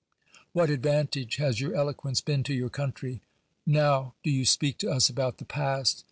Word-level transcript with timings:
Yvliat 0.55 0.71
advantage 0.73 1.35
has 1.35 1.61
your 1.61 1.75
eloquence 1.75 2.21
been 2.21 2.41
to 2.41 2.55
your 2.55 2.71
country? 2.71 3.21
Now 3.67 4.15
do 4.23 4.31
you 4.31 4.45
speak 4.45 4.79
to 4.79 4.89
us 4.89 5.09
about 5.11 5.37
the 5.37 5.45
past 5.45 5.99